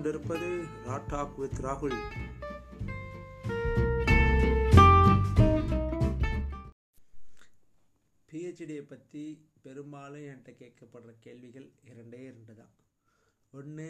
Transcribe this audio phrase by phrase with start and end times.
[0.00, 0.46] கொண்டிருப்பது
[0.86, 1.96] ராட்டாக் வித் ராகுல்
[8.28, 9.24] பிஹெச்டியை பற்றி
[9.64, 12.72] பெரும்பாலும் என்கிட்ட கேட்கப்படுற கேள்விகள் இரண்டே இரண்டு தான்.
[13.58, 13.88] ஒன்று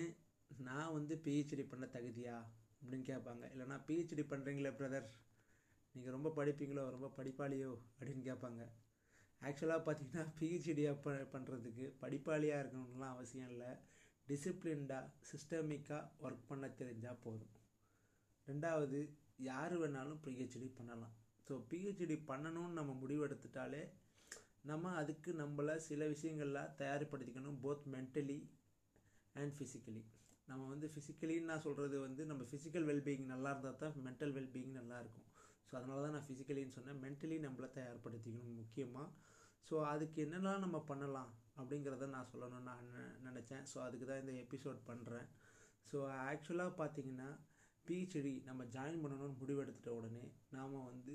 [0.68, 2.36] நான் வந்து பிஹெச்டி பண்ண தகுதியா
[2.80, 3.44] அப்படின்னு கேட்பாங்க.
[3.52, 5.08] இல்லைனா பிஹெச்டி பண்ணுறீங்களே பிரதர்
[5.94, 8.64] நீங்கள் ரொம்ப படிப்பீங்களோ ரொம்ப படிப்பாளியோ அப்படின்னு கேட்பாங்க.
[9.42, 13.70] ஆக்சுவலாக பார்த்தீங்கன்னா பிஹெச்டியாக ப பண்ணுறதுக்கு படிப்பாளியாக இருக்கணும்லாம் அவசியம் இல்லை.
[14.28, 17.54] டிசிப்ளின்டாக சிஸ்டமிக்காக ஒர்க் பண்ண தெரிஞ்சால் போதும்.
[18.48, 19.00] ரெண்டாவது
[19.48, 21.14] யார் வேணாலும் பிஹெச்டி பண்ணலாம்.
[21.46, 23.82] ஸோ பிஹெச்டி பண்ணணும்னு நம்ம முடிவெடுத்துட்டாலே
[24.70, 28.38] நம்ம அதுக்கு நம்மளை சில விஷயங்கள்லாம் தயார்படுத்திக்கணும் போத் மென்டலி
[29.36, 30.02] அண்ட் ஃபிசிக்கலி
[30.48, 35.26] நம்ம வந்து ஃபிசிக்கலின்னு நான் சொல்கிறது வந்து நம்ம ஃபிசிக்கல் வெல்பீயிங் நல்லா இருந்தால் தான் மென்டல் வெல்பீயிங் நல்லாயிருக்கும்
[35.68, 37.00] ஸோ அதனால தான் நான் ஃபிசிக்கலின்னு சொன்னேன்.
[37.04, 39.08] மென்டலி நம்மளை தயார்படுத்திக்கணும் முக்கியமாக
[39.68, 41.30] ஸோ அதுக்கு என்னெல்லாம் நம்ம பண்ணலாம்?
[41.56, 43.64] அப்படிங்கிறத நான் சொல்லணும்னு நான் நெ- நினச்சேன்.
[43.70, 45.26] ஸோ அதுக்கு தான் இந்த எபிசோட் பண்ணுறேன்
[45.86, 47.28] ஸோ ஆக்சுவலாக பார்த்தீங்கன்னா
[47.86, 51.14] பிஹெச்டி நம்ம ஜாயின் பண்ணணும்னு முடிவெடுத்துட்ட உடனே நாம் வந்து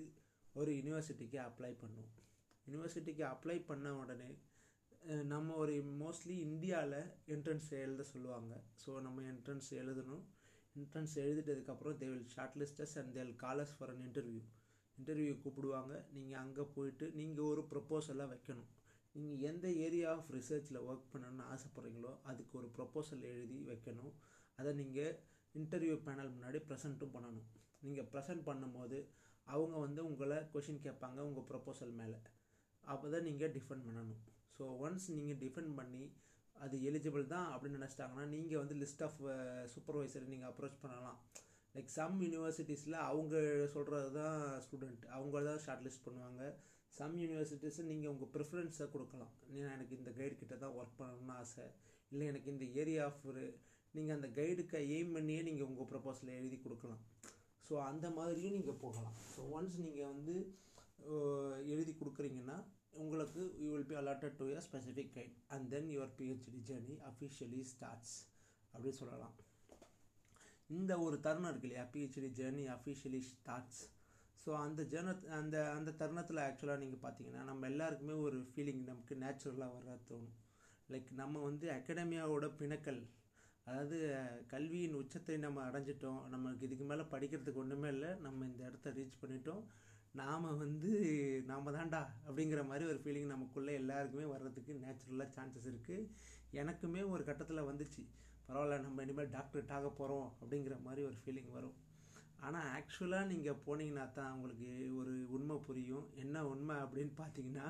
[0.56, 2.12] ஒரு யூனிவர்சிட்டிக்கு அப்ளை பண்ணுவோம்.
[2.66, 4.30] யூனிவர்சிட்டிக்கு அப்ளை பண்ண உடனே
[5.24, 8.54] நம்ம ஒரு மோஸ்ட்லி இந்தியாவில் என்ட்ரன்ஸ் எழுத சொல்லுவாங்க.
[8.84, 10.24] ஸோ நம்ம என்ட்ரன்ஸ் எழுதணும்.
[10.76, 14.42] Entrance எழுதிட்டதுக்கப்புறம் they will short lists and they'll callers for an interview
[14.98, 15.94] interview கூப்பிடுவாங்க.
[16.12, 18.70] நீங்கள் அங்கே போயிட்டு நீங்கள் ஒரு ப்ரப்போசலாக வைக்கணும்.
[19.16, 24.14] நீங்கள் எந்த ஏரியா ஆஃப் ரிசர்ச்சில் ஒர்க் பண்ணணும்னு ஆசைப்பட்றீங்களோ அதுக்கு ஒரு ப்ரொப்போசல் எழுதி வைக்கணும்.
[24.60, 25.14] அதை நீங்கள்
[25.56, 27.48] இன்டர்வியூ பேனல் முன்னாடி ப்ரெசென்ட்டும் பண்ணணும்.
[27.86, 28.98] நீங்கள் ப்ரெசென்ட் பண்ணும்போது
[29.48, 32.20] அவங்க வந்து உங்களை கொஷின் கேட்பாங்க உங்கள் ப்ரொப்போசல் மேலே.
[32.84, 34.22] அப்போ தான் நீங்கள் டிஃபெண்ட் பண்ணணும்.
[34.58, 36.04] ஸோ ஒன்ஸ் நீங்கள் டிஃபெண்ட் பண்ணி
[36.66, 39.18] அது எலிஜிபிள் தான் அப்படின்னு நினச்சிட்டாங்கன்னா நீங்கள் வந்து லிஸ்ட் ஆஃப்
[39.74, 41.18] சூப்பர்வைசரை நீங்கள் அப்ரோச் பண்ணலாம்
[41.76, 43.36] லைக் சம் யூனிவர்சிட்டிஸில் அவங்க
[43.74, 46.44] சொல்கிறது தான் ஸ்டூடெண்ட் அவங்க தான் ஷார்ட் லிஸ்ட் பண்ணுவாங்க.
[46.98, 49.34] சம் யூனிவர்சிட்டிஸை நீங்கள் உங்கள் ப்ரிஃபரன்ஸை கொடுக்கலாம்.
[49.52, 51.66] நீ எனக்கு இந்த கைடு கிட்ட தான் ஒர்க் பண்ணணும்னு ஆசை.
[52.12, 53.26] இல்லை எனக்கு இந்த ஏரியா ஆஃப்
[53.96, 57.04] நீங்கள் அந்த கைடுக்கு எய்ம் பண்ணியே நீங்கள் உங்கள் ப்ரப்போசலை எழுதி கொடுக்கலாம்.
[57.68, 59.18] ஸோ அந்த மாதிரியும் நீங்கள் போகலாம்.
[59.34, 60.36] ஸோ ஒன்ஸ் நீங்கள் வந்து
[61.74, 62.58] எழுதி கொடுக்குறீங்கன்னா
[63.04, 67.62] உங்களுக்கு you will be allotted to a specific guide and then your PhD journey officially
[67.72, 68.16] starts
[68.74, 69.36] அப்படின்னு சொல்லலாம்.
[70.70, 71.86] இந்த ஒரு தருணம் இருக்கு இல்லையா?
[71.94, 73.82] PhD journey officially starts
[74.46, 79.76] so அந்த ஜன அந்த அந்த தருணத்தில் ஆக்சுவலாக நீங்கள் பார்த்தீங்கன்னா நம்ம எல்லாருக்குமே ஒரு ஃபீலிங் நமக்கு நேச்சுரலாக
[79.78, 80.36] வர தோணும்.
[80.90, 83.00] லைக் நம்ம வந்து அகாடமியாவோட பிணக்கல்
[83.68, 83.98] அதாவது
[84.52, 86.20] கல்வியின் உச்சத்தை நம்ம அடைஞ்சிட்டோம்.
[86.34, 88.12] நமக்கு இதுக்கு மேலே படிக்கிறதுக்கு ஒன்றுமே இல்லை.
[88.26, 89.64] நம்ம இந்த இடத்த ரீச் பண்ணிட்டோம்.
[90.22, 90.92] நாம் வந்து
[91.52, 96.06] நாம தான்டா அப்படிங்கிற மாதிரி ஒரு ஃபீலிங் நமக்குள்ளே எல்லாருக்குமே வர்றதுக்கு நேச்சுரலாக சான்சஸ் இருக்குது
[96.62, 98.04] எனக்குமே ஒரு கட்டத்தில் வந்துச்சு.
[98.48, 101.76] பரவாயில்ல நம்ம இனிமேல் டாக்டரேட் ஆக போகிறோம் அப்படிங்கிற மாதிரி ஒரு ஃபீலிங் வரும்.
[102.46, 104.70] ஆனால் ஆக்சுவலாக நீங்கள் போனீங்கன்னா தான் உங்களுக்கு
[105.00, 106.08] ஒரு உண்மை புரியும்.
[106.24, 107.68] என்ன உண்மை அப்படின்னு பார்த்தீங்கன்னா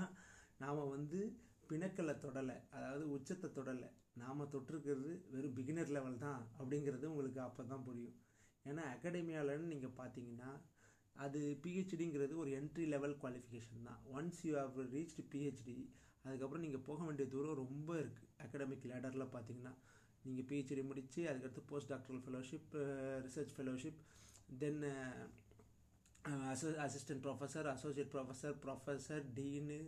[0.63, 1.19] நாம் வந்து
[1.69, 2.57] பிணக்கலை தொடலை.
[2.77, 3.89] அதாவது உச்சத்தை தொடலை.
[4.21, 8.15] நாம் தொட்டிருக்கிறது வெறும் பிகினர் லெவல் தான் அப்படிங்கிறது உங்களுக்கு அப்போ தான் புரியும்.
[8.65, 10.51] ஏன்னா அகாடமியாலன்னு நீங்கள் பார்த்தீங்கன்னா
[11.15, 13.99] அது பிஹெச்டிங்கிறது ஒரு என்ட்ரி லெவல் குவாலிஃபிகேஷன் தான்.
[14.17, 15.77] Once you have reached PhD
[16.25, 19.73] அதுக்கப்புறம் நீங்கள் போக வேண்டிய தூரம் ரொம்ப இருக்குது அகாடமிக் லேடரில் பார்த்தீங்கன்னா
[20.25, 22.71] நீங்கள் பிஹெச்டி முடித்து அதுக்கடுத்து post doctoral fellowship
[23.25, 23.99] research fellowship
[24.49, 24.81] then
[26.85, 29.79] assistant professor associate professor professor dean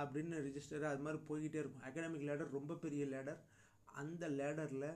[0.00, 1.86] அப்படின்னு ரிஜிஸ்டர் அது மாதிரி போய்கிட்டே இருக்கும்.
[1.88, 3.40] அகாடமிக் லேடர் ரொம்ப பெரிய லேடர்
[4.02, 4.88] அந்த லேடரில்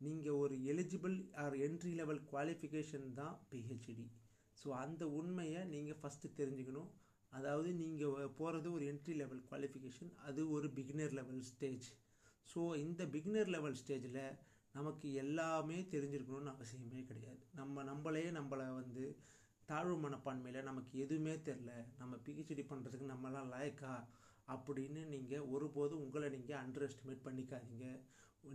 [0.00, 4.06] நீங்கள் ஒரு eligible or entry level qualification தான் பிஹெச்டி
[4.60, 6.90] ஸோ அந்த உண்மையை நீங்கள் ஃபஸ்ட்டு தெரிஞ்சுக்கணும்.
[7.32, 11.86] அதாவது நீங்கள் போகிறது ஒரு என்ட்ரி லெவல் குவாலிஃபிகேஷன் அது ஒரு பிகினர் லெவல் ஸ்டேஜ்
[12.46, 14.20] ஸோ இந்த பிகினர் லெவல் ஸ்டேஜில்
[14.74, 17.42] நமக்கு எல்லாமே தெரிஞ்சிருக்கணும்னு அவசியமே கிடையாது.
[17.60, 19.04] நம்ம நம்மளே நம்மளை வந்து
[19.68, 23.94] தாழ்வு மனப்பான்மையில் நமக்கு எதுவுமே தெரில நம்ம பிஹெச்டி பண்ணுறதுக்கு நம்மலாம் லாயக்கா?
[24.54, 27.86] அப்படின்னு நீங்கள் ஒருபோதும் உங்களை நீங்கள் அண்டர் எஸ்டிமேட் பண்ணிக்காதீங்க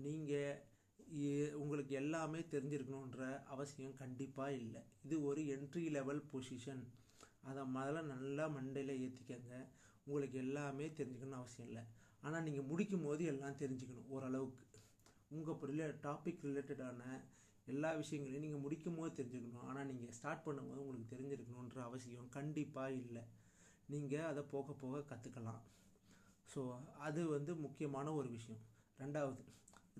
[0.05, 4.81] நீங்கள் உங்களுக்கு எல்லாமே தெரிஞ்சிருக்கணுன்ற அவசியம் கண்டிப்பாக இல்லை.
[5.05, 6.83] இது ஒரு என்ட்ரி லெவல் பொசிஷன்
[7.49, 9.53] அதை முதல்ல நல்லா மண்டையில் ஏற்றிக்கங்க
[10.09, 11.83] உங்களுக்கு எல்லாமே தெரிஞ்சுக்கணும்னு அவசியம் இல்லை.
[12.25, 14.63] ஆனால் நீங்கள் முடிக்கும் போது எல்லாம் தெரிஞ்சுக்கணும் ஓரளவுக்கு.
[15.35, 17.01] உங்கள் ரிலே டாபிக் ரிலேட்டடான
[17.67, 19.67] எல்லா விஷயங்களையும் நீங்கள் முடிக்கும் போது தெரிஞ்சுக்கணும்.
[19.69, 23.23] ஆனால் நீங்கள் ஸ்டார்ட் பண்ணும்போது உங்களுக்கு தெரிஞ்சிருக்கணுன்ற அவசியம் கண்டிப்பாக இல்லை.
[23.93, 25.61] நீங்கள் அதை போக போக கற்றுக்கலாம்
[26.53, 26.61] ஸோ
[27.07, 28.63] அது வந்து முக்கியமான ஒரு விஷயம்.
[29.03, 29.41] ரெண்டாவது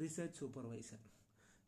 [0.04, 1.06] ரிசர்ச் சூப்பர்வைசர்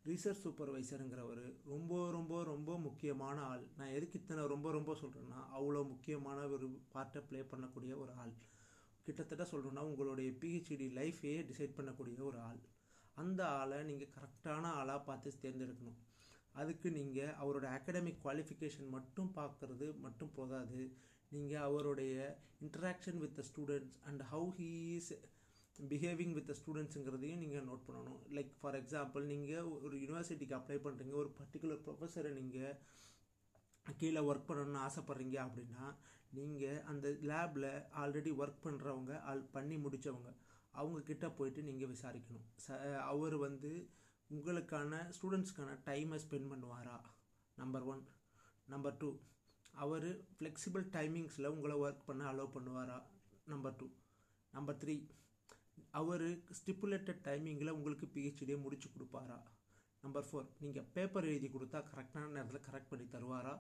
[0.06, 3.66] ரிசர்ச் சூப்பர்வைசருங்கிறவர் ரொம்ப ரொம்ப ரொம்ப முக்கியமான ஆள்.
[3.80, 8.34] நான் எதுக்கு இத்தனை ரொம்ப ரொம்ப சொல்கிறேன்னா அவ்வளோ முக்கியமான ஒரு பார்ட்டை ப்ளே பண்ணக்கூடிய ஒரு ஆள்.
[9.06, 12.62] கிட்டத்தட்ட சொல்கிறேன்னா உங்களுடைய பிஹெச்டி லைஃபையே டிசைட் பண்ணக்கூடிய ஒரு ஆள்.
[13.18, 16.00] அந்த ஆளை நீங்கள் கரெக்டான ஆளாக பார்த்து தேர்ந்தெடுக்கணும்.
[16.56, 20.82] அதுக்கு நீங்கள் அவரோட அகாடமிக் குவாலிஃபிகேஷன் மட்டும் பார்க்குறது மட்டும் போதாது.
[21.32, 22.16] நீங்கள் அவருடைய
[22.66, 25.12] interaction with the students and how he is
[25.92, 28.22] behaving with ஸ்டூடெண்ட்ஸுங்கிறதையும் நீங்கள் நோட் பண்ணணும்.
[28.38, 32.76] லைக் ஃபார் எக்ஸாம்பிள் நீங்கள் ஒரு யூனிவர்சிட்டிக்கு அப்ளை பண்ணுறீங்க ஒரு பர்டிகுலர் ப்ரொஃபஸரை நீங்கள்
[33.86, 35.86] கீழே ஒர்க் பண்ணணும்னு ஆசைப்பட்றீங்க அப்படின்னா
[36.38, 37.70] நீங்கள் அந்த லேபில்
[38.02, 40.30] ஆல்ரெடி ஒர்க் பண்ணுறவங்க ஆல் பண்ணி முடித்தவங்க
[40.80, 42.48] அவங்கக்கிட்ட போயிட்டு நீங்கள் விசாரிக்கணும்.
[42.66, 42.78] ச
[43.12, 43.72] அவர் வந்து
[44.30, 46.98] உங்களுக்கான ஸ்டூடெண்ட்ஸ்க்கான டைமை ஸ்பெண்ட் பண்ணுவாரா?
[47.58, 48.04] நம்பர் ஒன்
[48.74, 49.10] நம்பர் டூ
[49.74, 52.98] அவர் ஃப்ளெக்சிபிள் டைமிங்ஸில் உங்களை ஒர்க் பண்ண அலோவ் பண்ணுவாரா?
[53.54, 53.88] நம்பர் டூ
[54.54, 54.96] நம்பர் த்ரீ
[56.00, 56.26] அவர்
[56.58, 59.38] ஸ்டிப்புலேட்டட் டைமிங்கில் உங்களுக்கு பிஹெச்டியை முடிச்சு கொடுப்பாரா?
[60.04, 63.54] நம்பர் ஃபோர் நீங்கள் பேப்பர் எழுதி கொடுத்தா கரெக்டான நேரத்தில் கரெக்ட் பண்ணி தருவாரா?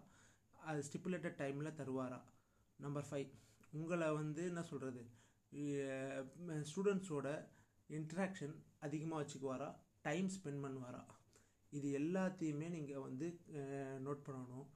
[0.69, 2.19] அது ஸ்டிப்புலேட்டட் டைமில் தருவாரா?
[2.79, 3.29] நம்பர் ஃபைவ்
[3.79, 5.03] உங்களை வந்து என்ன சொல்கிறது
[6.69, 7.29] ஸ்டூடெண்ட்ஸோட
[7.97, 8.53] இன்ட்ராக்ஷன்
[8.85, 9.69] அதிகமாக வச்சுக்குவாரா?
[10.07, 11.01] டைம் ஸ்பெண்ட் பண்ணுவாரா?
[11.77, 13.27] இது எல்லாத்தையுமே நீங்கள் வந்து
[14.05, 14.67] நோட் பண்ணணும்.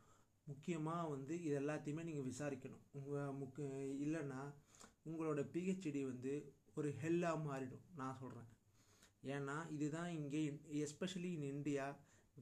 [0.48, 2.84] முக்கியமாக வந்து இது எல்லாத்தையுமே நீங்கள் விசாரிக்கணும்.
[3.00, 3.68] உங்கள் முக்க
[4.06, 4.42] இல்லைன்னா
[5.10, 6.34] உங்களோட பிஹெச்டி வந்து
[6.80, 7.86] ஒரு ஹெல்லாக மாறிடும்.
[8.00, 8.50] நான் சொல்கிறேன்
[9.36, 10.42] ஏன்னா இதுதான் இங்கே
[10.86, 11.86] எஸ்பெஷலி இன் இந்தியா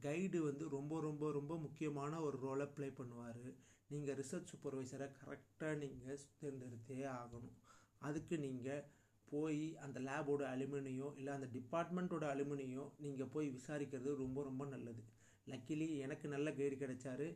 [0.06, 3.44] கைடு வந்து ரொம்ப ரொம்ப ரொம்ப முக்கியமான ஒரு ரோலை ப்ளே பண்ணுவார்.
[3.92, 7.58] நீங்கள் ரிசர்ச் சூப்பர்வைசரை கரெக்டாக நீங்கள் தேர்ந்தெடுத்தே ஆகணும்.
[8.08, 8.84] அதுக்கு நீங்கள்
[9.32, 15.02] போய் அந்த லேபோட அலுமினியோ இல்லை அந்த டிபார்ட்மெண்ட்டோட அலுமினியோ நீங்கள் போய் விசாரிக்கிறது ரொம்ப ரொம்ப நல்லது.
[15.52, 17.28] லக்கிலி எனக்கு நல்ல கைடு கிடைச்சாரு.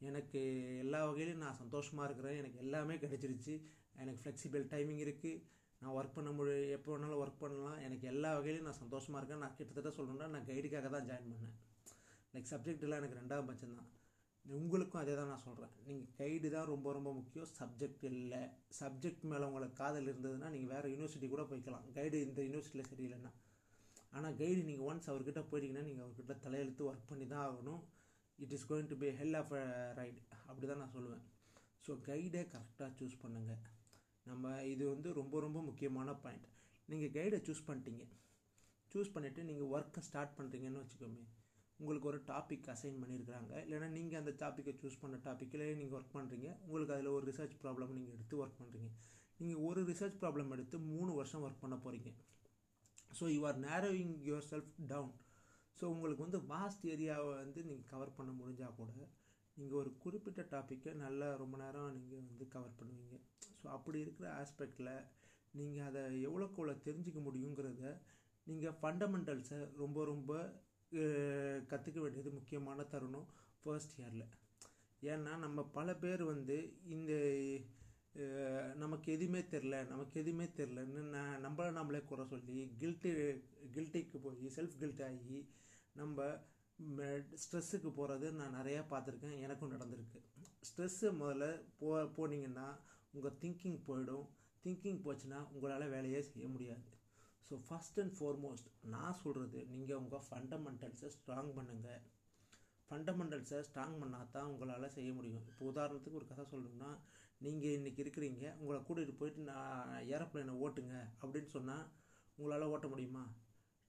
[0.00, 0.40] எனக்கு
[0.84, 2.38] எல்லா வகையிலும் நான் சந்தோஷமாக இருக்கிறேன்.
[2.40, 3.54] எனக்கு எல்லாமே கிடைச்சிருச்சு.
[4.02, 5.42] எனக்கு ஃப்ளெக்சிபிள் டைமிங் இருக்குது
[5.82, 7.78] நான் ஒர்க் பண்ண முடியும் எப்போ வேணாலும் ஒர்க் பண்ணலாம்.
[7.86, 9.42] எனக்கு எல்லா வகையிலும் நான் சந்தோஷமாக இருக்கேன்.
[9.44, 11.54] நான் கிட்டத்தட்ட சொல்லணும்னா நான் கைடுக்காக தான் ஜாயின் பண்ணேன்.
[12.34, 13.90] லைக் சப்ஜெக்டெலாம் எனக்கு ரெண்டாவது பட்சம் தான்
[14.56, 17.48] உங்களுக்கும் அதே தான் நான் சொல்கிறேன் நீங்கள் கைடு தான் ரொம்ப ரொம்ப முக்கியம்.
[17.60, 18.42] சப்ஜெக்ட் இல்லை.
[18.80, 21.86] சப்ஜெக்ட் மேலே உங்களுக்கு காதல் இருந்ததுன்னா நீங்கள் வேறு யூனிவர்சிட்டி கூட போய்க்கலாம்.
[21.98, 23.32] கைடு இந்த யூனிவர்சிட்டியில் சரியில்லைன்னா.
[24.16, 27.80] ஆனால் கைடு நீங்கள் ஒன்ஸ் அவர்கிட்ட போயிட்டீங்கன்னா நீங்கள் அவர்கிட்ட தலையெழுத்து ஒர்க் பண்ணி தான் ஆகணும்.
[28.38, 29.54] It is going to be hell of
[30.00, 30.20] right
[30.50, 31.24] அப்படி தான் நான் சொல்லுவேன்.
[31.86, 33.62] ஸோ கைடை கரெக்டாக சூஸ் பண்ணுங்கள்
[34.26, 36.46] நம்ம இது வந்து ரொம்ப ரொம்ப முக்கியமான பாயிண்ட்
[36.88, 38.04] நீங்கள் கைடை சூஸ் பண்ணிட்டீங்க.
[38.92, 41.24] சூஸ் பண்ணிவிட்டு நீங்கள் ஒர்க்கை ஸ்டார்ட் பண்ணுறீங்கன்னு வச்சுக்கோமே.
[41.84, 46.48] உங்களுக்கு ஒரு டாபிக் அசைன் பண்ணியிருக்கிறாங்க இல்லைனா நீங்கள் அந்த டாப்பிக்கை சூஸ் பண்ண டாப்பிக்கில் நீங்கள் ஒர்க் பண்ணுறீங்க
[46.66, 48.90] உங்களுக்கு அதில் ஒரு ரிசர்ச் ப்ராப்ளம் நீங்கள் எடுத்து ஒர்க் பண்ணுறீங்க
[49.40, 52.10] நீங்கள் ஒரு ரிசர்ச் ப்ராப்ளம் எடுத்து மூணு வருஷம் ஒர்க் பண்ண போகிறீங்க
[53.18, 54.14] so you are narrowing
[54.52, 55.12] yourself down
[55.78, 58.90] so உங்களுக்கு வந்து வாஸ்ட் ஏரியாவை வந்து நீங்கள் கவர் பண்ண முடிஞ்சால் கூட
[59.56, 63.16] நீங்கள் ஒரு குறிப்பிட்ட டாப்பிக்கை நல்லா ரொம்ப நேரம் நீங்கள் வந்து கவர் பண்ணுவீங்க.
[63.60, 64.92] ஸோ அப்படி இருக்கிற ஆஸ்பெக்டில்
[65.54, 67.90] நீங்கள் அதை எவ்வளோக்கு எவ்வளோ தெரிஞ்சிக்க முடியுங்கிறத
[68.46, 70.32] நீங்கள் ஃபண்டமெண்டல்ஸை ரொம்ப ரொம்ப
[71.70, 73.26] கற்றுக்க வேண்டியது முக்கியமான தருணம்
[73.62, 74.26] ஃபர்ஸ்ட் இயரில்
[75.02, 77.12] ஏன்னா நம்ம பல பேர் வந்து இந்த
[78.74, 83.10] நமக்கு எதுவுமே தெரில நமக்கு எதுவுமே தெரிலன்னு நான் நம்மளை நம்மளே குறை சொல்லி கில்ட்டு
[83.74, 85.48] கில்ட்டிக்கு போய் செல்ஃப் கில்ட் ஆகி
[85.92, 86.26] நம்ம
[87.42, 90.20] ஸ்ட்ரெஸ்ஸுக்கு போகிறது நான் நிறையா பார்த்துருக்கேன் எனக்கும் நடந்திருக்கு.
[90.68, 92.68] ஸ்ட்ரெஸ்ஸு முதல்ல போ போனீங்கன்னா
[93.12, 94.26] உங்கள் திங்கிங் போயிடும்.
[94.64, 96.93] திங்கிங் போச்சுன்னா உங்களால் வேலையே செய்ய முடியாது.
[97.48, 102.02] ஸோ ஃபஸ்ட் அண்ட் ஃபார்மோஸ்ட் நான் சொல்கிறது நீங்கள் உங்கள் ஃபண்டமெண்டல்ஸை ஸ்ட்ராங் பண்ணுங்கள்
[102.90, 105.44] ஃபண்டமெண்டல்ஸை ஸ்ட்ராங் பண்ணால் தான் உங்களால் செய்ய முடியும்.
[105.50, 106.90] இப்போ உதாரணத்துக்கு ஒரு கதை சொல்லணும்னா
[107.44, 111.84] நீங்கள் இன்றைக்கி இருக்கிறீங்க உங்களை கூட்டிகிட்டு போயிட்டு நான் ஏரோப்ளைனை ஓட்டுங்க அப்படின்னு சொன்னால்
[112.38, 113.24] உங்களால் ஓட்ட முடியுமா?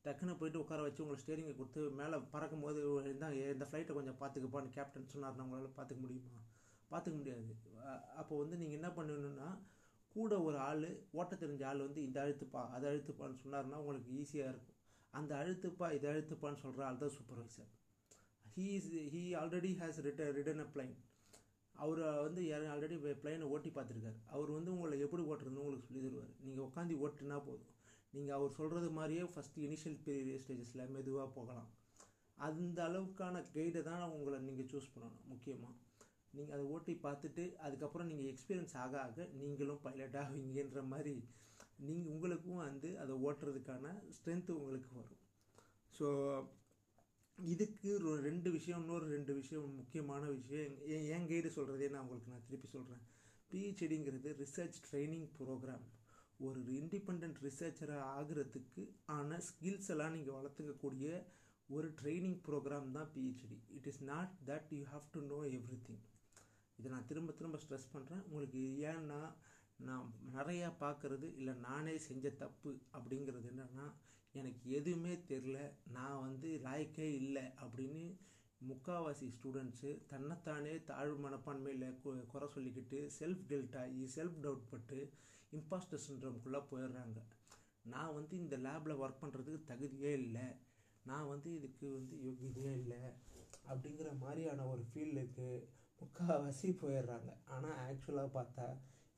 [0.05, 2.79] டக்குன்னு போயிட்டு உட்கார வச்சு உங்களை ஸ்டேரிங்கை கொடுத்து மேலே பறக்கும் போது
[3.13, 6.41] இந்த இந்த ஃப்ளைட்டை கொஞ்சம் பார்த்துக்குப்பான்னு கேப்டன் சொன்னார்னா உங்களால் பார்த்துக்க முடியுமா?
[6.91, 7.53] பார்த்துக்க முடியாது.
[8.21, 9.49] அப்போ வந்து நீங்கள் என்ன பண்ணணுன்னா
[10.15, 10.85] கூட ஒரு ஆள்
[11.19, 14.72] ஓட்ட தெரிஞ்ச ஆள் வந்து இந்த அழுத்துப்பா அதை அழுத்துப்பான்னு சொன்னார்னா உங்களுக்கு ஈஸியாக இருக்கும்.
[15.13, 17.72] அந்த அழுத்துப்பா இதை அழுத்துப்பான்னு சொல்கிற ஆள் தான் supervisor
[18.55, 20.95] he is he already has ரிட்ட written a plan
[21.75, 22.41] அவர் வந்து
[22.74, 24.19] ஆல்ரெடி பிளைனை ஓட்டி பார்த்துருக்காரு.
[24.36, 27.72] அவர் வந்து உங்களை எப்படி ஓட்டுறதுன்னு உங்களுக்கு சொல்லி தருவார் நீங்கள் உட்காந்து ஓட்டுனா போதும்.
[28.13, 31.67] நீங்கள் அவர் சொல்கிறது மாதிரியே ஃபஸ்ட்டு இனிஷியல் பீரியட் ஸ்டேஜஸில் மெதுவாக போகலாம்.
[32.38, 35.74] அந்த அளவுக்கான கைடை தான் உங்களை நீங்கள் சூஸ் பண்ணணும் முக்கியமாக
[36.36, 41.15] நீங்கள் அதை ஓட்டி பார்த்துட்டு அதுக்கப்புறம் நீங்கள் எக்ஸ்பீரியன்ஸ் ஆக ஆக நீங்களும் பைலட் ஆவீங்கன்ற மாதிரி
[41.80, 43.86] நீங்கள் உங்களுக்கும் வந்து அதை ஓட்டுறதுக்கான
[44.18, 45.22] ஸ்ட்ரென்த்து உங்களுக்கு வரும்.
[45.94, 46.08] ஸோ
[47.39, 47.89] இதுக்கு
[48.22, 52.68] ரெண்டு விஷயம் இன்னொரு ரெண்டு விஷயம் முக்கியமான விஷயம் என் என் கைடு சொல்கிறதே நான் உங்களுக்கு நான் திருப்பி
[52.68, 53.04] சொல்கிறேன்
[53.51, 55.86] பிஹெச்டிங்கிறது ரிசர்ச் ட்ரைனிங் ப்ரோக்ராம்
[56.39, 58.84] ஒரு இண்டிபெண்ட் ரிசர்ச்சராக ஆகிறதுக்கு
[59.18, 61.10] ஆன ஸ்கில்ஸ் எல்லாம் நீங்கள் வளர்த்துக்கக்கூடிய
[61.70, 65.39] ஒரு ட்ரைனிங் ப்ரோக்ராம் தான் PhD it is not that you have to know
[65.88, 66.04] everything
[66.75, 69.20] இதை நான் திரும்ப திரும்ப ஸ்ட்ரெஸ் பண்ணுறேன் உங்களுக்கு ஏன்னா
[69.77, 73.88] நான் நிறையா பார்க்குறது இல்லை நானே செஞ்ச தப்பு அப்படிங்கிறது என்னென்னா
[74.32, 75.58] எனக்கு எதுவுமே தெரில
[75.91, 78.03] நான் வந்து லாய்க்கே இல்லை அப்படின்னு
[78.67, 85.00] முக்காவாசி ஸ்டூடெண்ட்ஸு தன்னைத்தானே தாழ்வு மனப்பான்மையில் குறை சொல்லிக்கிட்டு செல்ஃப் கில்ட் ஆகி செல்ஃப் டவுட் பட்டு
[85.51, 87.20] இம்பாஸ்டர் சின்ரம்குள்ளே போயிடுறாங்க.
[87.82, 90.48] நான் வந்து இந்த லேபில் ஒர்க் பண்ணுறதுக்கு தகுதியே இல்லை.
[91.03, 93.01] நான் வந்து இதுக்கு வந்து யோகியதே இல்லை.
[93.67, 95.67] அப்படிங்கிற மாதிரியான ஒரு ஃபீல் இருக்குது
[96.01, 97.31] முக்கால்வாசி போயிடுறாங்க.
[97.55, 98.65] ஆனால் ஆக்சுவலாக பார்த்தா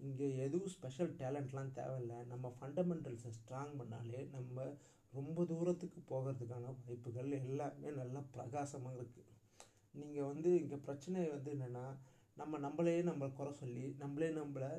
[0.08, 2.18] இங்கே எதுவும் ஸ்பெஷல் டேலண்ட்லாம் தேவையில்லை.
[2.32, 4.66] நம்ம ஃபண்டமெண்டல்ஸை ஸ்ட்ராங் பண்ணாலே நம்ம
[5.14, 9.34] ரொம்ப தூரத்துக்கு போகிறதுக்கான வாய்ப்புகள் எல்லாமே நல்லா பிரகாசமாக இருக்குது
[10.00, 11.86] நீங்கள் வந்து இங்கே பிரச்சனை வந்து என்னென்னா
[12.38, 14.72] நம்ம நம்மளே நம்ம குறை சொல்லி நம்மளே நம்மளை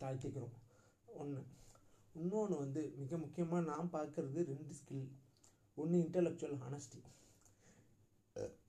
[0.00, 0.54] தாழ்த்திக்கிறோம்.
[1.22, 1.40] ஒன்று
[2.20, 5.06] இன்னொன்று வந்து மிக முக்கியமாக நான் பார்க்குறது ரெண்டு ஸ்கில்
[5.78, 7.00] ஒன்று இன்டலெக்சுவல் ஹானஸ்டி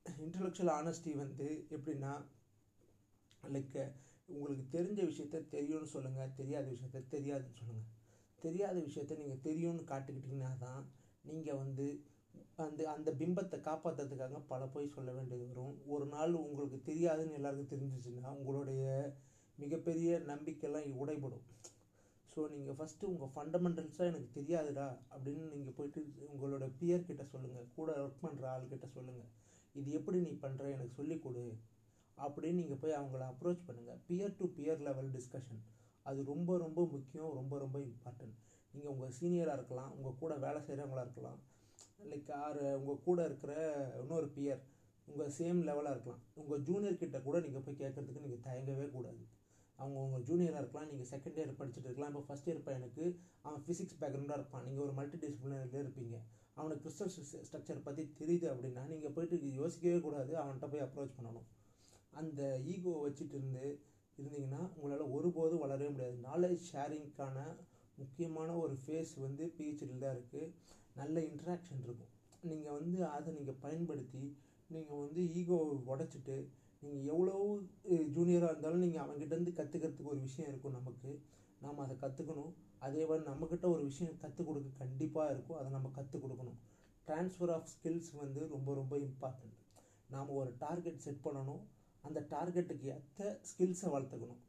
[0.06, 1.46] இன்டலெக்சுவல் ஆனஸ்டி வந்து
[1.76, 2.14] எப்படின்னா
[3.44, 3.78] லைக்
[4.30, 7.90] உங்களுக்கு தெரிஞ்ச விஷயத்த தெரியும்னு சொல்லுங்கள் தெரியாத விஷயத்த தெரியாதுன்னு சொல்லுங்கள்
[8.42, 10.82] தெரியாத விஷயத்த நீங்கள் தெரியும்னு காட்டுக்கிட்டிங்கன்னா தான்
[11.26, 11.86] நீங்கள் வந்து
[12.58, 15.76] அந்த அந்த பிம்பத்தை காப்பாற்றுறதுக்காக பல போய் சொல்ல வேண்டியது வரும்.
[15.94, 18.84] ஒரு நாள் உங்களுக்கு தெரியாதுன்னு எல்லாருக்கும் தெரிஞ்சிச்சுன்னா உங்களுடைய
[19.58, 21.46] மிகப்பெரிய நம்பிக்கைலாம் உடைபடும்.
[22.32, 28.24] ஸோ நீங்கள் ஃபஸ்ட்டு உங்கள் ஃபண்டமெண்டல்ஸாக எனக்கு தெரியாதுடா அப்படின்னு நீங்கள் போயிட்டு உங்களோட பியர்கிட்ட சொல்லுங்கள் கூட ஒர்க்
[28.24, 29.32] பண்ணுற ஆள்கிட்ட சொல்லுங்கள்
[29.80, 31.46] இது எப்படி நீ பண்ணுற எனக்கு சொல்லிக் கொடு.
[32.18, 35.62] அப்படின்னு நீங்கள் போய் அவங்கள அப்ரோச் பண்ணுங்கள் peer to peer level discussion
[36.10, 37.32] அது ரொம்ப ரொம்ப முக்கியம்.
[37.40, 38.38] ரொம்ப ரொம்ப இம்பார்ட்டன்ட்
[38.74, 39.92] நீங்கள் உங்கள் சீனியராக இருக்கலாம்.
[39.98, 41.40] உங்கள் கூட வேலை செய்கிறவங்களா இருக்கலாம்.
[42.12, 43.54] லைக் ஆறு உங்கள் கூட இருக்கிற
[44.02, 44.62] இன்னொரு பியர்
[45.08, 46.22] உங்கள் சேம் லெவலாக இருக்கலாம்.
[46.42, 49.24] உங்கள் ஜூனியர் கிட்ட கூட நீங்கள் போய் கேட்குறதுக்கு நீங்கள் தயங்கவே கூடாது.
[49.80, 50.90] அவங்க உங்கள் ஜூனியராக இருக்கலாம்.
[50.92, 52.12] நீங்கள் செகண்ட் இயர் படிச்சுட்டு இருக்கலாம்.
[52.14, 53.06] இப்போ ஃபஸ்ட் இயர் பையனுக்கு
[53.42, 54.66] அவன் ஃபிசிக்ஸ் பேக்ரவுண்டாக இருப்பான்.
[54.68, 56.18] நீங்கள் ஒரு மல்டி டிசிப்ளினரில் இருப்பீங்க.
[56.58, 57.12] அவனுக்கு கிறிஸ்டல்
[57.48, 60.34] ஸ்ட்ரக்சர் பற்றி தெரியுது அப்படின்னா நீங்கள் போயிட்டு யோசிக்கவே கூடாது.
[60.42, 61.48] அவன்கிட்ட போய் அப்ரோச் பண்ணணும்.
[62.14, 62.42] அந்த
[62.74, 63.66] ஈகோவை வச்சுட்டு இருந்து
[64.18, 66.18] இருந்தீங்கன்னா உங்களால் ஒருபோதும் வளரவே முடியாது.
[66.30, 67.38] நாலேஜ் ஷேரிங்க்கான
[68.02, 70.52] முக்கியமான ஒரு ஃபேஸ் வந்து பிஹெச்டியில் தான் இருக்குது
[71.00, 72.12] நல்ல இன்ட்ராக்ஷன் இருக்கும்.
[72.50, 74.24] நீங்கள் வந்து அதை நீங்கள் பயன்படுத்தி
[74.74, 76.38] நீங்கள் வந்து ஈகோவை உடச்சிட்டு
[76.84, 77.36] நீங்கள் எவ்வளோ
[78.16, 81.12] ஜூனியராக இருந்தாலும் நீங்கள் அவங்ககிட்டேருந்து கற்றுக்கிறதுக்கு ஒரு விஷயம் இருக்கும் நமக்கு.
[81.64, 82.54] நாம் அதை கற்றுக்கணும்
[82.88, 85.58] அதே மாதிரி நம்மக்கிட்ட ஒரு விஷயம் கற்றுக் கொடுக்க கண்டிப்பாக இருக்கும்.
[85.60, 86.58] அதை நம்ம கற்றுக் கொடுக்கணும்.
[87.08, 89.58] ட்ரான்ஸ்ஃபர் ஆஃப் ஸ்கில்ஸ் வந்து ரொம்ப ரொம்ப இம்பார்ட்டண்ட்
[90.14, 91.64] நாம் ஒரு டார்கெட் செட் பண்ணணும்.
[92.08, 94.42] அந்த டார்கெட்டுக்கு ஏற்ற ஸ்கில்ஸை வளர்த்துக்கணும்.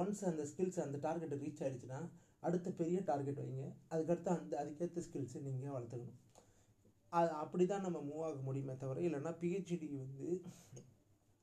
[0.00, 2.00] ஒன்ஸ் அந்த ஸ்கில்ஸ் அந்த டார்கெட்டு ரீச் ஆகிடுச்சுன்னா
[2.46, 3.64] அடுத்த பெரிய டார்கெட் வைங்க.
[3.92, 6.20] அதுக்கடுத்து அந்த அதுக்கேற்ற ஸ்கில்ஸை நீங்கள் வளர்த்துக்கணும்.
[7.12, 10.28] அது அப்படி தான் நம்ம மூவ் ஆக முடியுமே தவிர இல்லைன்னா பிஹெச்டி வந்து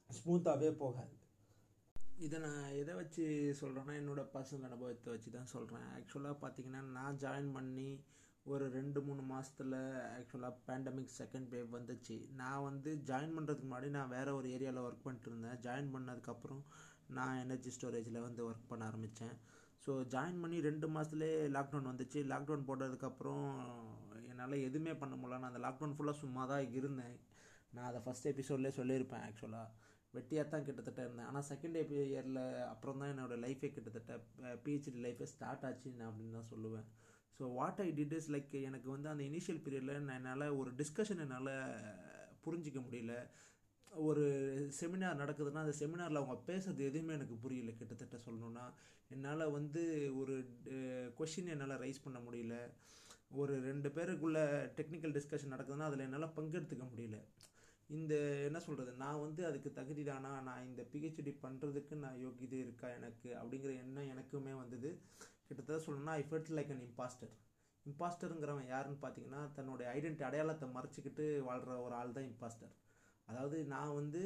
[0.10, 1.14] ஸ்மூத்தாகவே போகாது.
[2.26, 3.24] இதை நான் எதை வச்சு
[3.60, 7.88] சொல்கிறேன்னா என்னோடய பர்சனல் அனுபவத்தை வச்சு தான் சொல்கிறேன் ஆக்சுவலாக பார்த்தீங்கன்னா நான் ஜாயின் பண்ணி
[8.46, 9.76] ஒரு ரெண்டு மூணு மாதத்தில்
[10.18, 12.16] ஆக்சுவலாக பேண்டமிக் செகண்ட் வேவ் வந்துச்சு.
[12.42, 15.60] நான் வந்து ஜாயின் பண்ணுறதுக்கு முன்னாடி நான் வேறு ஒரு ஏரியாவில் ஒர்க் பண்ணிட்டு இருந்தேன்.
[15.66, 16.64] ஜாயின் பண்ணதுக்கப்புறம்
[17.18, 19.36] நான் எனர்ஜி ஸ்டோரேஜில் வந்து ஒர்க் பண்ண ஆரம்பித்தேன்
[19.86, 22.20] ஸோ ஜாயின் பண்ணி ரெண்டு மாதத்துலேயே லாக்டவுன் வந்துச்சு.
[22.34, 23.48] லாக்டவுன் போட்டதுக்கப்புறம்
[24.32, 25.40] என்னால் எதுவுமே பண்ண முடியல.
[25.42, 27.18] நான் அந்த லாக்டவுன் ஃபுல்லாக சும்மா தான் இருந்தேன்.
[27.76, 29.68] நான் அதை ஃபஸ்ட் எபிசோட்லேயே சொல்லியிருப்பேன் ஆக்சுவலாக
[30.18, 31.28] வெட்டியாக தான் கிட்டத்தட்ட இருந்தேன்.
[31.30, 31.78] ஆனால் செகண்ட்
[32.10, 32.42] இயரில்
[32.74, 34.20] அப்புறம் தான் என்னோடய லைஃபே கிட்டத்தட்ட
[34.66, 36.86] பிஹெச்டி லைஃபே ஸ்டார்ட் ஆச்சு நான் அப்படின்னு தான் சொல்லுவேன்.
[37.38, 41.24] So what I did is like எனக்கு வந்து அந்த இனிஷியல் பீரியடில் நான் என்னால் ஒரு டிஸ்கஷன்
[41.26, 41.54] என்னால்
[42.46, 43.16] புரிஞ்சிக்க முடியல.
[43.92, 44.26] ஒரு
[44.80, 48.66] செமினார் நடக்குதுன்னா அந்த செமினாரில் அவங்க பேசுறது எதுவுமே எனக்கு புரியல கிட்டத்தட்ட சொல்லணுன்னா
[49.16, 49.82] என்னால் வந்து
[50.22, 50.36] ஒரு
[51.20, 52.56] கொஷின் என்னால் ரைஸ் பண்ண முடியல.
[53.42, 54.40] ஒரு ரெண்டு பேருக்குள்ள
[54.80, 57.20] டெக்னிக்கல் டிஸ்கஷன் நடக்குதுன்னா அதில் என்னால் பங்கெடுத்துக்க முடியல.
[57.90, 58.14] இந்த
[58.48, 63.30] என்ன சொல்கிறது நான் வந்து அதுக்கு தகுதி தானா நான் இந்த பிஹெச்டி பண்ணுறதுக்கு நான் யோகியதை இருக்கா எனக்கு?
[63.42, 64.90] அப்படிங்கிற எண்ணம் எனக்குமே வந்தது.
[65.48, 67.34] கிட்டத்தட்ட சொல்லணும்னா I felt like an impostor
[67.86, 72.74] இம்பாஸ்டருங்கிறவன் யாருன்னு பார்த்தீங்கன்னா தன்னுடைய ஐடென்டி அடையாளத்தை மறைச்சிக்கிட்டு வாழ்கிற ஒரு ஆள் தான் இம்பாஸ்டர்
[73.28, 74.22] அதாவது நான் வந்து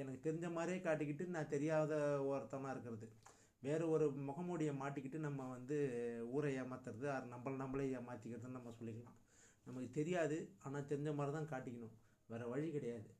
[0.00, 1.92] எனக்கு தெரிஞ்ச மாதிரியே காட்டிக்கிட்டு நான் தெரியாத
[2.30, 3.06] ஒருத்தனாக இருக்கிறது.
[3.62, 5.76] வேறு ஒரு முகமூடியை மாட்டிக்கிட்டு நம்ம வந்து
[6.36, 9.18] ஊரை ஏமாத்துறது அது நம்மளை நம்மளே ஏமாற்றிக்கிறதுன்னு நம்ம சொல்லிக்கலாம்.
[9.66, 11.94] நமக்கு தெரியாது ஆனால் தெரிஞ்ச மாதிரி தான் காட்டிக்கணும்.
[12.30, 13.10] வேறு வழி கிடையாது.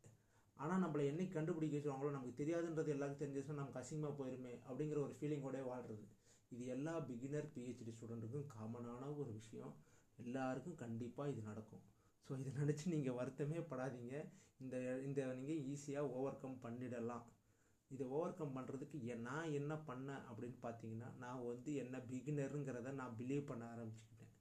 [0.56, 5.60] ஆனால் நம்மளை என்னைக்கு கண்டுபிடிக்க வச்சுருவாங்களோ நமக்கு தெரியாதுன்றது எல்லாருக்கும் தெரிஞ்சிச்சுன்னா நமக்கு அசிங்கமாக போயிருமே அப்படிங்கிற ஒரு ஃபீலிங்கோட
[5.70, 6.04] வாழ்கிறது
[6.52, 9.72] இது எல்லா பிகினர் பிஹெச்டி ஸ்டூடெண்ட்டுக்கும் காமனான ஒரு விஷயம்.
[10.24, 11.82] எல்லாருக்கும் கண்டிப்பாக இது நடக்கும்.
[12.26, 14.14] ஸோ இதை நினச்சி நீங்கள் வருத்தமே படாதீங்க.
[14.62, 17.24] இந்த இந்த நீங்கள் ஈஸியாக ஓவர் கம் பண்ணிடலாம்.
[17.90, 23.44] இதை ஓவர் கம் பண்ணுறதுக்கு நான் என்ன பண்ணேன் அப்படின்னு பார்த்தீங்கன்னா நான் வந்து என்ன பிகினருங்கிறத நான் பிலீவ்
[23.50, 24.32] பண்ண ஆரம்பிச்சுக்கிட்டேன்.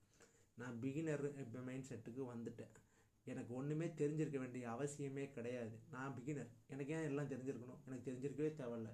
[0.61, 1.25] நான் பிகினர்
[1.69, 2.73] மைண்ட் செட்டுக்கு வந்துட்டேன்.
[3.31, 5.75] எனக்கு ஒன்றுமே தெரிஞ்சிருக்க வேண்டிய அவசியமே கிடையாது.
[5.91, 7.81] நான் பிகினர் எனக்கு ஏன் எல்லாம் தெரிஞ்சிருக்கணும்?
[7.87, 8.91] எனக்கு தெரிஞ்சிருக்கவே தேவையில்ல.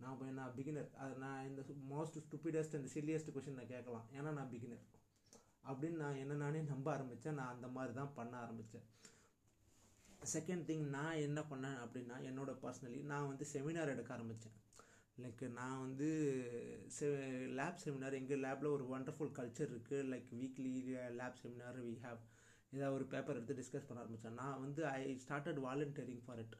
[0.00, 4.06] நான் போய் நான் பிகினர் அது நான் இந்த most stupidest and silliest question நான் கேட்கலாம்.
[4.18, 4.84] ஏன்னா நான் பிகினர்
[5.70, 8.86] அப்படின்னு நான் என்ன நானே நம்ப ஆரம்பித்தேன் நான் அந்த மாதிரி தான் பண்ண ஆரம்பித்தேன்
[10.34, 14.56] செகண்ட் திங் நான் என்ன பண்ணேன் அப்படின்னா என்னோட பர்சனலி நான் வந்து செமினார் எடுக்க ஆரம்பித்தேன்
[15.18, 16.08] லைக் நான் வந்து
[16.96, 17.08] செ
[17.58, 20.74] லேப் செமினார் எங்கள் லேபில் ஒரு ஒண்டர்ஃபுல் கல்ச்சர் இருக்குது like weekly
[21.18, 22.20] lab seminar we have
[22.72, 26.56] ஏதாவது ஒரு பேப்பர் எடுத்து டிஸ்கஸ் பண்ண ஆரம்பித்தேன் நான் வந்து I started volunteering for it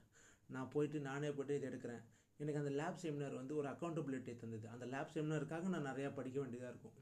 [0.54, 2.02] நான் போயிட்டு நானே போய்ட்டு இது எடுக்கிறேன்.
[2.40, 4.66] எனக்கு அந்த லேப் செமினார் வந்து ஒரு அக்கௌண்டபிலிட்டி தந்தது.
[4.74, 6.96] அந்த லேப் செமினாருக்காக நான் நிறையா படிக்க வேண்டியதாக இருக்கும்.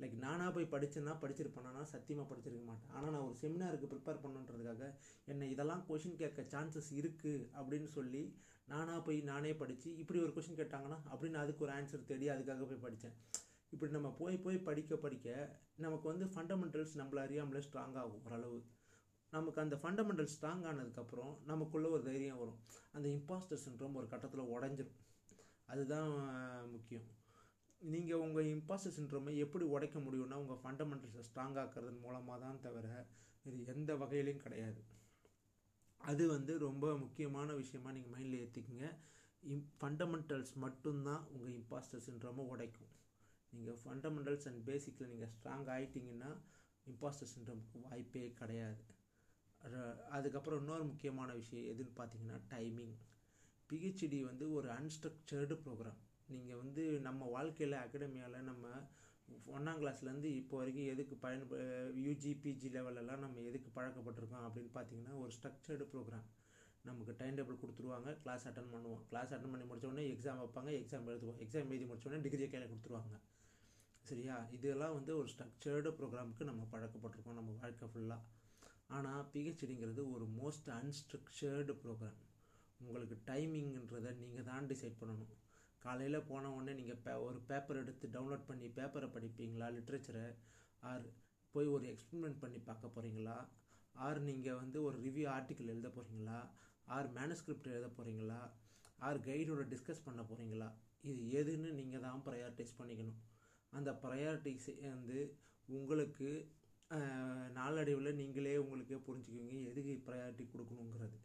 [0.00, 1.82] லைக் நானாக போய் படித்தேன்னா படிச்சிருப்பேனா.
[1.94, 2.92] சத்தியமாக படிச்சிருக்க மாட்டேன்.
[2.96, 4.84] ஆனால் நான் ஒரு செமினாருக்கு ப்ரிப்பேர் பண்ணுன்றதுக்காக
[5.32, 8.22] என்னை இதெல்லாம் கொஷின் கேட்க சான்சஸ் இருக்குது அப்படின்னு சொல்லி
[8.72, 12.84] நானாக போய் நானே படித்து இப்படி ஒரு கொஷின் கேட்டாங்கன்னா அப்படின்னு அதுக்கு ஒரு ஆன்சர் தேடி அதுக்காக போய்
[12.86, 13.16] படித்தேன்
[13.70, 18.58] இப்படி நம்ம போய் போய் படிக்க படிக்க நமக்கு வந்து ஃபண்டமெண்டல்ஸ் நம்மள அறியாமலே ஸ்ட்ராங் ஆகும் ஓரளவு.
[19.32, 22.60] நமக்கு அந்த ஃபண்டமெண்டல் ஸ்ட்ராங் ஆனதுக்கப்புறம் நமக்குள்ளே ஒரு தைரியம் வரும்.
[22.92, 24.98] அந்த இம்பாஸ்டர் சின்ரோம் ஒரு கட்டத்தில் உடஞ்சிரும்.
[25.72, 26.12] அதுதான்
[26.70, 27.08] முக்கியம்.
[27.82, 32.88] நீங்கள் உங்கள் இம்பாஸ்டர் சின்ரோமை எப்படி உடைக்க முடியும்னா உங்கள் ஃபண்டமெண்டல்ஸை ஸ்ட்ராங் ஆக்கிறதன் மூலமாக தான் தவிர
[33.42, 34.80] இது எந்த வகையிலையும் கிடையாது.
[36.00, 38.88] அது வந்து ரொம்ப முக்கியமான விஷயமா நீங்கள் மைண்டில் ஏற்றிக்கிங்க
[39.42, 42.90] இம் ஃபண்டமெண்டல்ஸ் மட்டும்தான் உங்கள் இம்பாஸ்டர் சின்ரோமை உடைக்கும்.
[43.52, 46.30] நீங்கள் ஃபண்டமெண்டல்ஸ் அண்ட் பேசிக்கில் நீங்கள் ஸ்ட்ராங் ஆகிட்டிங்கன்னா
[46.86, 48.82] இம்பாஸ்டர் சின்ட்ரோமுக்கு வாய்ப்பே கிடையாது.
[50.16, 52.94] அதுக்கப்புறம் இன்னொரு முக்கியமான விஷயம் எதுன்னு பார்த்தீங்கன்னா டைமிங்
[53.70, 55.98] பிஹெச்டி வந்து ஒரு அன்ஸ்ட்ரக்சர்டு ப்ரோக்ராம்
[56.34, 58.66] நீங்கள் வந்து நம்ம வாழ்க்கையில் அகாடமியால் நம்ம
[59.56, 61.44] ஒன்றாம் கிளாஸ்லேருந்து இப்போ வரைக்கும் எதுக்கு பயன்
[62.04, 66.26] யூஜி பிஜி லெவலெல்லாம் நம்ம எதுக்கு பழக்கப்பட்டிருக்கோம் அப்படின்னு பார்த்தீங்கன்னா ஒரு ஸ்ட்ரக்சர்டு ப்ரோக்ராம்
[66.88, 69.02] நமக்கு டைம் டேபிள் கொடுத்துருவாங்க கிளாஸ் அட்டன் பண்ணுவோம்.
[69.10, 71.38] கிளாஸ் அட்டன் பண்ணி முடிச்சோடனே எக்ஸாம் வைப்பாங்க எக்ஸாம் எழுதுவோம்.
[71.44, 73.16] எக்ஸாம் எழுதி முடிச்சோடனே டிகிரியை கையில் கொடுத்துருவாங்க.
[74.10, 74.36] சரியா?
[74.56, 78.26] இதெல்லாம் வந்து ஒரு ஸ்ட்ரக்சர்டு ப்ரோக்ராமுக்கு நம்ம பழக்கப்பட்டிருக்கோம் நம்ம வாழ்க்கை ஃபுல்லாக
[78.96, 82.18] ஆனால் பிஹெச்டிங்கிறது ஒரு மோஸ்ட் அன்ஸ்ட்ரக்சர்டு ப்ரோக்ராம்
[82.80, 85.32] உங்களுக்கு டைமிங்ன்றதை நீங்கள் தான் டிசைட் பண்ணணும்.
[85.82, 90.24] காலையில் போன உடனே நீங்கள் பே ஒரு பேப்பர் எடுத்து டவுன்லோட் பண்ணி பேப்பரை படிப்பீங்களா லிட்ரேச்சரை
[90.82, 91.06] ஆர்
[91.54, 93.36] போய் ஒரு எக்ஸ்பெரிமெண்ட் பண்ணி பார்க்க போகிறீங்களா
[94.06, 96.38] ஆர் நீங்கள் வந்து ஒரு ரிவ்யூ ஆர்டிக்கிள் எழுத போகிறீங்களா
[96.96, 98.40] ஆர் மேனுஸ்கிரிப்ட் எழுத போகிறீங்களா
[99.08, 100.68] ஆர் கைடோட டிஸ்கஸ் பண்ண போகிறீங்களா
[101.10, 103.18] இது எதுன்னு நீங்கள் தான் ப்ரையாரிட்டைஸ் பண்ணிக்கணும்.
[103.78, 105.18] அந்த ப்ரையாரிட்டிஸை வந்து
[105.78, 106.28] உங்களுக்கு
[107.58, 111.18] நாளடைவில் நீங்களே உங்களுக்கே புரிஞ்சுக்குவீங்க எதுக்கு ப்ரையாரிட்டி கொடுக்கணுங்கிறது.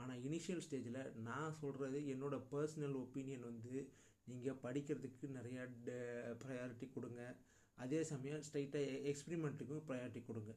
[0.00, 3.74] ஆனால் இனிஷியல் ஸ்டேஜில் நான் சொல்கிறது என்னோடய பர்சனல் ஒப்பீனியன் வந்து
[4.30, 5.62] நீங்கள் படிக்கிறதுக்கு நிறையா
[6.42, 7.22] ப்ரையாரிட்டி கொடுங்க.
[7.78, 10.52] அதே சமயம் ஸ்ட்ரைட்டாக எக்ஸ்பிரிமெண்ட்டுக்கும் ப்ரையாரிட்டி கொடுங்க.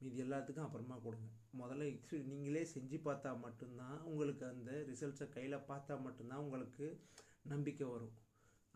[0.00, 1.28] மீதி எல்லாத்துக்கும் அப்புறமா கொடுங்க.
[1.60, 6.86] முதல்ல எக்ஸ்பி நீங்களே செஞ்சு பார்த்தா மட்டும்தான் உங்களுக்கு அந்த ரிசல்ட்ஸை கையில் பார்த்தா மட்டும்தான் உங்களுக்கு
[7.52, 8.14] நம்பிக்கை வரும்.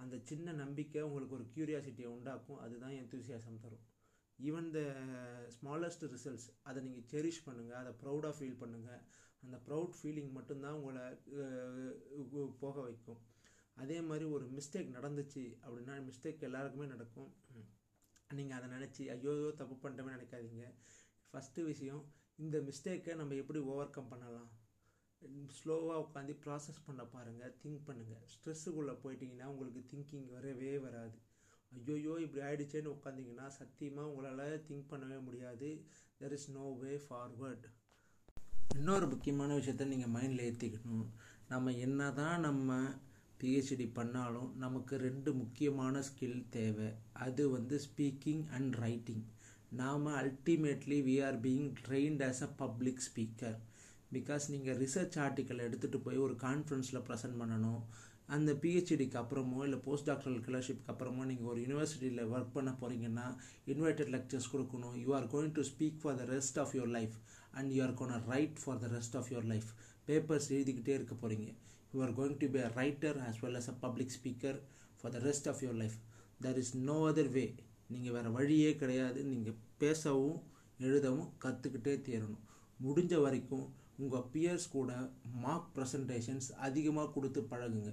[0.03, 2.61] அந்த சின்ன நம்பிக்கை உங்களுக்கு ஒரு க்யூரியாசிட்டியை உண்டாக்கும்.
[2.65, 3.85] அதுதான் எந்தூசியாசம் தரும்.
[4.49, 4.81] ஈவன் த
[5.55, 9.01] ஸ்மாலஸ்ட் ரிசல்ட்ஸ் அதை நீங்கள் செரிஷ் பண்ணுங்கள் அதை ப்ரௌடாக ஃபீல் பண்ணுங்கள்
[9.45, 11.03] அந்த ப்ரௌட் ஃபீலிங் மட்டும்தான் உங்களை
[12.63, 13.21] போக வைக்கும்.
[13.83, 17.31] அதே மாதிரி ஒரு மிஸ்டேக் நடந்துச்சு அப்படின்னா மிஸ்டேக் எல்லாருக்குமே நடக்கும்.
[18.39, 20.65] நீங்கள் அதை நினச்சி ஐயோ தப்பு பண்ணிட்டோமே நினைக்காதீங்க.
[21.31, 22.03] ஃபஸ்ட்டு விஷயம்
[22.45, 24.49] இந்த மிஸ்டேக்கை நம்ம எப்படி ஓவர் கம் பண்ணலாம்?
[25.57, 31.17] ஸ்லோவாக உட்காந்து ப்ராசஸ் பண்ண பாருங்கள் திங்க் பண்ணுங்கள் ஸ்ட்ரெஸ்ஸுக்குள்ளே போயிட்டீங்கன்னா உங்களுக்கு திங்கிங் வரவே வராது.
[31.73, 35.69] ஐயோயோ இப்படி ஆயிடுச்சேன்னு உட்காந்திங்கன்னா சத்தியமாக உங்களால் திங்க் பண்ணவே முடியாது.
[36.21, 37.67] There is no way forward
[38.79, 41.07] இன்னொரு முக்கியமான விஷயத்த நீங்கள் மைண்டில் ஏற்றிக்கணும்
[41.53, 42.71] நம்ம என்ன தான் நம்ம
[43.41, 46.89] பிஹெச்டி பண்ணாலும் நமக்கு ரெண்டு முக்கியமான ஸ்கில் தேவை.
[47.27, 49.25] அது வந்து ஸ்பீக்கிங் அண்ட் ரைட்டிங்
[49.81, 53.59] நாம் ultimately we are being trained as a public speaker
[54.17, 57.81] because நீங்கள் ரிசர்ச் ஆர்டிக்கல் எடுத்துகிட்டு போய் ஒரு கான்ஃபரன்ஸில் ப்ரெசென்ட் பண்ணணும்.
[58.37, 63.27] அந்த பிஹெச்டிக்கு அப்புறமோ இல்லை போஸ்ட் டாக்டரல் ஸ்காலர்ஷிப்க்கு அப்புறமோ நீங்கள் ஒரு யூனிவர்சிட்டியில் ஒர்க் பண்ண போகிறீங்கன்னா
[63.73, 64.97] இன்வைட்டட் லெக்சர்ஸ் கொடுக்கணும்.
[65.03, 67.17] You are going to speak for the rest of your life
[67.59, 69.71] and you are gonna write for the rest of your life
[70.09, 71.49] papers எழுதிக்கிட்டே இருக்க போகிறீங்க
[71.95, 74.59] you are going to be a writer as well as a public speaker
[75.01, 75.97] for the rest of your life
[76.45, 77.47] there is no other way
[77.95, 79.21] நீங்கள் வேறு வழியே கிடையாது.
[79.33, 80.39] நீங்கள் பேசவும்
[80.87, 82.43] எழுதவும் கற்றுக்கிட்டே தேரணும்.
[82.87, 83.67] முடிஞ்ச வரைக்கும்
[84.03, 84.93] உங்கள் பியர்ஸ் கூட
[85.45, 87.93] மார்க் ப்ரெசன்டேஷன்ஸ் அதிகமாக கொடுத்து பழகுங்க.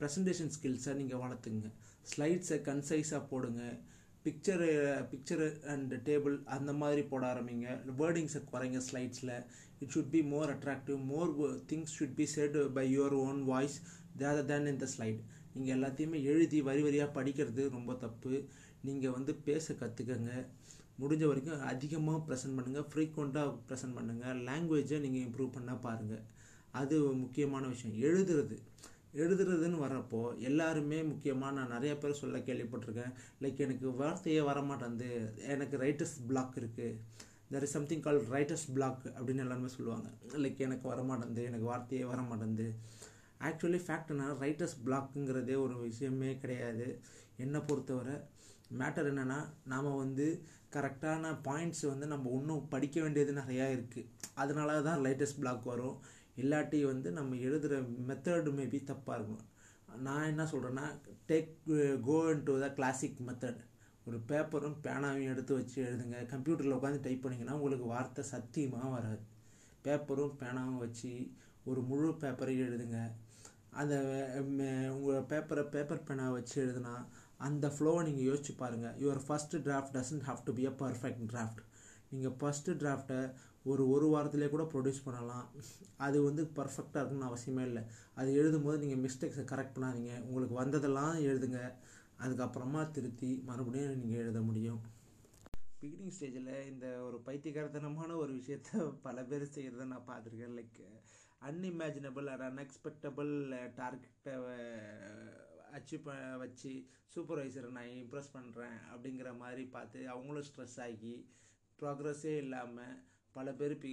[0.00, 1.68] ப்ரெசன்டேஷன் ஸ்கில்ஸை நீங்கள் வளர்த்துங்க
[2.10, 3.62] ஸ்லைட்ஸை கன்சைஸாக போடுங்க.
[4.24, 4.68] பிக்சரு
[5.10, 7.68] பிக்சரு அண்ட் டேபிள் அந்த மாதிரி போட ஆரம்பிங்க.
[8.00, 9.34] வேர்டிங்ஸை குறைங்க ஸ்லைட்ஸில்
[9.82, 11.30] it should be more attractive more
[11.70, 13.76] things should be said by your own voice
[14.22, 15.20] rather than in the slide
[15.54, 18.32] நீங்கள் எல்லாத்தையுமே எழுதி வரி வரியாக படிக்கிறது ரொம்ப தப்பு.
[18.86, 20.32] நீங்கள் வந்து பேச கற்றுக்கங்க
[21.00, 26.24] முடிஞ்ச வரைக்கும் அதிகமாக ப்ரெசென்ட் பண்ணுங்கள் ஃப்ரீக்வெண்ட்டாக ப்ரெசென்ட் பண்ணுங்கள் லாங்குவேஜை நீங்கள் இம்ப்ரூவ் பண்ணால் பாருங்கள்
[26.80, 27.96] அது முக்கியமான விஷயம்.
[28.08, 28.56] எழுதுறது.
[29.22, 33.12] எழுதுறதுன்னு வரப்போ எல்லாருமே முக்கியமாக நான் நிறைய பேர் சொல்ல கேள்விப்பட்டிருக்கேன்.
[33.42, 35.10] லைக் எனக்கு வார்த்தையே வரமாட்டேங்குது
[35.54, 36.98] எனக்கு ரைட்டர்ஸ் பிளாக் இருக்குது
[37.52, 40.08] there is something call writer's block அப்படின்னு எல்லாருமே சொல்லுவாங்க.
[40.44, 42.66] லைக் எனக்கு வரமாட்டேங்குது எனக்கு வார்த்தையே வரமாட்டேங்குது
[43.48, 46.88] ஆக்சுவலி ஃபேக்ட் என்ன ரைட்டர்ஸ் பிளாக்குங்கிறதே ஒரு விஷயமே கிடையாது.
[47.44, 48.16] என்னை பொறுத்தவரை
[48.80, 49.40] மேட்டர் என்னென்னா
[49.72, 50.26] நாம் வந்து
[50.74, 54.08] கரெக்டான பாயிண்ட்ஸ் வந்து நம்ம இன்னும் படிக்க வேண்டியது நிறையா இருக்குது
[54.42, 55.96] அதனால தான் லேட்டஸ்ட் பிளாக் வரும்.
[56.42, 57.76] இல்லாட்டி வந்து நம்ம எழுதுகிற
[58.08, 59.44] மெத்தடு மேபி தப்பாக இருக்கும்.
[60.06, 60.86] நான் என்ன சொல்கிறேன்னா
[61.30, 61.52] take
[62.08, 63.62] go to the classic method
[64.08, 66.18] ஒரு பேப்பரும் பேனாவையும் எடுத்து வச்சு எழுதுங்க.
[66.32, 69.22] கம்ப்யூட்டரில் உட்காந்து டைப் பண்ணிங்கன்னா உங்களுக்கு வார்த்தை சத்தியமாக வராது.
[69.86, 71.10] பேப்பரும் பேனாவும் வச்சு
[71.70, 73.00] ஒரு முழு பேப்பரையும் எழுதுங்க.
[73.80, 73.94] அந்த
[74.94, 76.94] உங்கள் பேப்பரை பேப்பர் பேனாவை வச்சு எழுதுனா
[77.46, 81.60] அந்த ஃப்ளோவை நீங்கள் யோசிச்சு பாருங்கள் your first draft doesn't have to be a perfect draft
[82.12, 83.20] நீங்கள் ஃபஸ்ட்டு டிராஃப்டை
[83.70, 85.46] ஒரு ஒரு வாரத்திலே கூட ப்ரொடியூஸ் பண்ணலாம்.
[86.06, 87.82] அது வந்து பர்ஃபெக்டாக இருக்கணும்னு அவசியமே இல்லை.
[88.14, 90.12] அது எழுதும் போது நீங்கள் மிஸ்டேக்ஸை கரெக்ட் பண்ணாதீங்க.
[90.28, 91.60] உங்களுக்கு வந்ததெல்லாம் எழுதுங்க.
[92.24, 94.80] அதுக்கப்புறமா திருத்தி மறுபடியும் நீங்கள் எழுத முடியும்.
[95.82, 100.56] பிகினிங் ஸ்டேஜில் இந்த ஒரு பைத்தியகாரத்தனமான ஒரு விஷயத்த பல பேர் செய்கிறத நான் பார்த்துருக்கேன்.
[100.60, 100.80] லைக்
[101.48, 103.32] அன்இமேஜினபிள் அண்ட் அன்எக்ஸ்பெக்டபிள்
[103.80, 104.34] டார்கெட்டை
[105.76, 106.72] அச்சீவ் ப வச்சு
[107.14, 111.14] சூப்பர்வைசரை நான் இம்ப்ரெஸ் பண்ணுறேன் அப்படிங்கிற மாதிரி பார்த்து அவங்களும் ஸ்ட்ரெஸ் ஆகி
[111.78, 112.96] ப்ராக்ரஸே இல்லாமல்
[113.36, 113.90] பல பேர் பி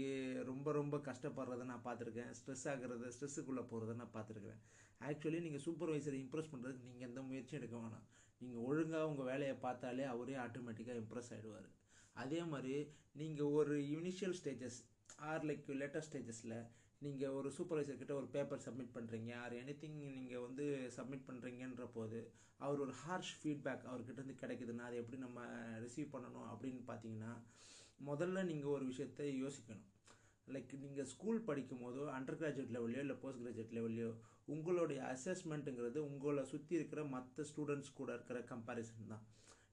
[0.50, 2.32] ரொம்ப ரொம்ப கஷ்டப்படுறத நான் பார்த்துருக்கேன்.
[2.38, 4.60] ஸ்ட்ரெஸ் ஆகிறத ஸ்ட்ரெஸ்ஸுக்குள்ளே போகிறத நான் பார்த்துருக்கேன்
[5.08, 8.06] ஆக்சுவலி நீங்கள் சூப்பர்வைசரை இம்ப்ரெஸ் பண்ணுறதுக்கு நீங்கள் எந்த முயற்சியும் எடுக்க வேணாம்.
[8.42, 11.70] நீங்கள் ஒழுங்காக உங்கள் வேலையை பார்த்தாலே அவரே ஆட்டோமேட்டிக்காக இம்ப்ரெஸ் ஆகிடுவார்
[12.16, 12.76] அதே மாதிரி
[13.22, 14.80] நீங்கள் ஒரு initial stages
[15.30, 16.58] or like latest ஸ்டேஜஸில்
[17.06, 20.66] நீங்கள் ஒரு சூப்பர்வைசர் கிட்ட ஒரு பேப்பர் சப்மிட் பண்ணுறீங்க ஆர் எனி திங் நீங்கள் வந்து
[20.98, 22.20] சப்மிட் பண்ணுறீங்கன்ற போது
[22.66, 25.42] அவர் ஒரு ஹார்ஷ் ஃபீட்பேக் அவர்கிட்ட இருந்து கிடைக்குதுன்னா அதை எப்படி நம்ம
[25.86, 27.34] ரிசீவ் பண்ணணும் அப்படின்னு பார்த்தீங்கன்னா
[28.10, 29.90] முதல்ல நீங்கள் ஒரு விஷயத்த யோசிக்கணும்.
[30.48, 34.12] லைக் நீங்கள் ஸ்கூல் படிக்கும் போதோ அண்டர் கிராஜுவேட் லெவல்லையோ இல்லை போஸ்ட் கிராஜுவேட் லெவல்லையோ
[34.54, 39.24] உங்களுடைய அசஸ்மெண்ட்டுங்கிறது உங்களை சுற்றி இருக்கிற மற்ற ஸ்டூடெண்ட்ஸ் கூட இருக்கிற கம்பேரிசன் தான்.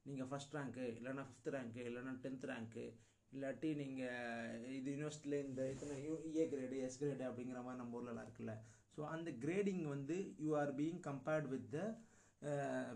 [0.09, 2.85] நீங்கள் ஃபஸ்ட் ரேங்க்கு இல்லைனா ஃபிஃப்த் ரேங்க்கு இல்லைனா டென்த் ரேங்க்கு
[3.33, 8.27] இல்லாட்டி நீங்கள் இது யூனிவர்சிட்டியில் இந்த இத்தனை you A grade S grade அப்படிங்கிற மாதிரி நம்ம ஊர்லலாம்
[8.27, 8.55] இருக்குல்ல.
[8.97, 11.81] ஸோ அந்த கிரேடிங் வந்து you are being compared with the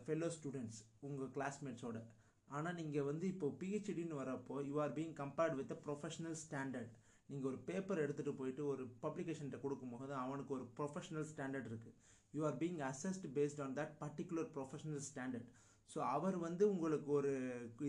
[0.04, 1.98] fellow students உங்கள் கிளாஸ்மேட்ஸோட
[2.48, 6.92] ஆனால் நீங்கள் வந்து இப்போ பிஹெச்டின்னு வரப்போ you are being compared with the professional standard
[7.28, 11.96] நீங்கள் ஒரு பேப்பர் எடுத்துகிட்டு போயிட்டு ஒரு பப்ளிகேஷன்கிட்ட கொடுக்கும்போது அவனுக்கு ஒரு ப்ரொஃபஷனல் ஸ்டாண்டர்ட் இருக்குது
[12.34, 15.48] you are being assessed based on that particular professional standard
[15.90, 17.32] so அவர் வந்து உங்களுக்கு ஒரு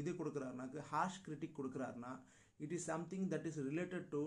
[0.01, 2.11] இது கொடுக்குறாருனாக்கு harsh critic கொடுக்குறாருனா
[2.59, 4.23] it is something that is related to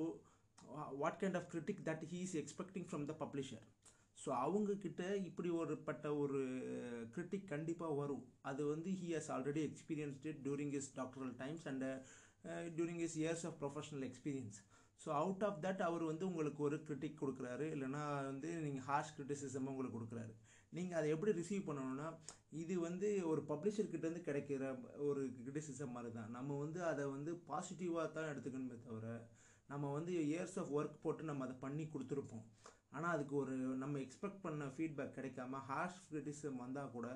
[1.03, 3.65] what kind of critic that he is expecting from the publisher
[4.19, 6.41] so அவங்கக்கிட்ட இப்படி ஒரு பட்ட ஒரு
[6.73, 8.25] uh, கிரிட்டிக் கண்டிப்பாக வரும்.
[8.51, 11.85] அது வந்து he has already experienced it during his doctoral times and
[12.79, 14.59] during his years of professional experience
[15.01, 17.67] so out of that அவர் வந்து உங்களுக்கு ஒரு கிரிட்டிக் கொடுக்குறாரு.
[17.77, 20.35] இல்லைனா வந்து நீங்கள் ஹார்ஷ் கிரிட்டிசிசம் உங்களுக்கு கொடுக்குறாரு.
[20.77, 22.09] நீங்கள் அதை எப்படி ரிசீவ் பண்ணணும்னா
[22.63, 24.65] இது வந்து ஒரு பப்ளிஷர்கிட்டேருந்து கிடைக்கிற
[25.09, 29.09] ஒரு கிரிட்டிசிசம் மாதிரி தான் நம்ம வந்து அதை வந்து பாசிட்டிவாக தான் எடுத்துக்கணுமே தவிர
[29.73, 32.47] நம்ம வந்து இயர்ஸ் ஆஃப் ஒர்க் போட்டு நம்ம அதை பண்ணி கொடுத்துருப்போம்.
[32.95, 37.09] ஆனால் அதுக்கு ஒரு நம்ம எக்ஸ்பெக்ட் பண்ண ஃபீட்பேக் கிடைக்காம ஹார்ஷ் கிரிட்டிசிசம் வந்தால் கூட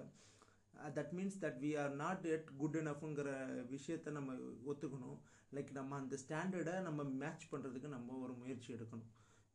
[0.99, 3.31] that means that we are not yet good எனஃப்ங்கிற
[3.75, 4.37] விஷயத்த நம்ம
[4.71, 5.19] ஒத்துக்கணும்.
[5.57, 9.11] லைக் நம்ம அந்த ஸ்டாண்டர்டை நம்ம மேட்ச் பண்ணுறதுக்கு நம்ம ஒரு முயற்சி எடுக்கணும்.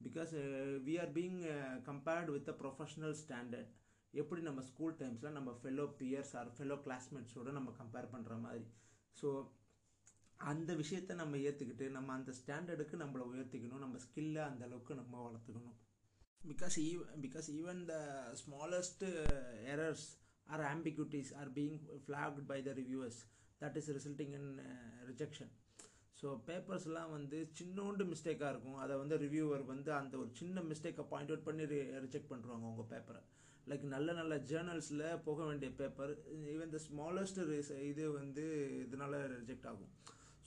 [0.07, 0.33] Because
[0.87, 1.39] we are being
[1.89, 3.71] compared with a professional standard
[4.13, 8.65] எப்படி நம்ம ஸ்கூல் டைம்ஸில் நம்ம ஃபெல்லோ பியர்ஸ் ஆர் ஃபெல்லோ கிளாஸ்மேட்ஸோடு நம்ம கம்பேர் பண்ணுற மாதிரி.
[9.17, 9.29] ஸோ
[10.51, 13.83] அந்த விஷயத்த நம்ம ஏற்றுக்கிட்டு நம்ம அந்த ஸ்டாண்டர்டுக்கு நம்மளை உயர்த்திக்கணும்.
[13.85, 15.77] நம்ம ஸ்கில்லை அந்த அளவுக்கு நம்ம வளர்த்துக்கணும்.
[16.51, 17.95] Because eve because even the
[18.41, 19.03] smallest
[19.73, 20.07] errors
[20.47, 23.19] or ambiguities are being flagged by the reviewers
[23.61, 24.51] that is resulting in
[25.09, 25.51] rejection
[26.21, 28.79] so பேப்பர்ஸ்லாம் வந்து சின்னோண்டு மிஸ்டேக்காக இருக்கும்.
[28.83, 31.65] அதை வந்து ரிவ்யூவர் வந்து அந்த ஒரு சின்ன மிஸ்டேக்கை பாயிண்ட் அவுட் பண்ணி
[32.05, 33.21] ரிஜெக்ட் பண்ணுறாங்க உங்கள் பேப்பரை
[33.69, 36.13] லைக் நல்ல நல்ல ஜேர்னல்ஸில் போக வேண்டிய பேப்பர்
[36.53, 37.39] ஈவன் த ஸ்மாலஸ்ட்
[37.91, 38.45] இது வந்து
[38.85, 39.91] இதனால் ரிஜெக்ட் ஆகும்.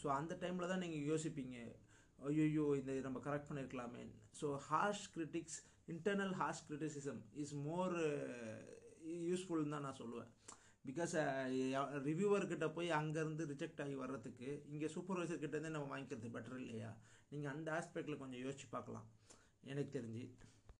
[0.02, 1.56] ஸோ அந்த டைமில் தான் நீங்கள் யோசிப்பீங்க
[2.18, 4.02] ஐயோ இந்த நம்ம correct பண்ணியிருக்கலாமே
[4.40, 5.58] so harsh critics
[5.92, 7.94] internal harsh criticism is more
[9.28, 10.30] யூஸ்ஃபுல்னு தான் நான் சொல்லுவேன்.
[10.88, 16.90] பிகாஸ் uh, ரிவ்யூவர்கிட்ட போய் அங்கேருந்து ரிஜெக்ட் ஆகி வர்றதுக்கு இங்கே சூப்பர்வைசர் கிட்டேருந்து நம்ம வாங்கிக்கிறது பெட்டர் இல்லையா?
[17.32, 19.06] நீங்கள் அந்த ஆஸ்பெக்டில் கொஞ்சம் யோசிச்சு பார்க்கலாம்.
[19.72, 20.24] எனக்கு தெரிஞ்சு.